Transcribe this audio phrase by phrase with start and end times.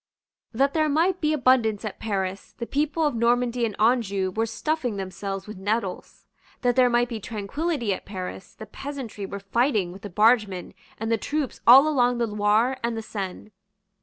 [0.51, 4.97] That there might be abundance at Paris, the people of Normandy and Anjou were stuffing
[4.97, 6.25] themselves with nettles.
[6.61, 11.11] That there might be tranquillity at Paris, the peasantry were fighting with the bargemen and
[11.11, 13.51] the troops all along the Loire and the Seine.